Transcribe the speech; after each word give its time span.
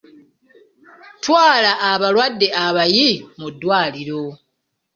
Twala 1.23 1.71
abalwadde 1.91 2.47
abayi 2.65 3.09
mu 3.39 3.47
ddwaliro. 3.53 4.23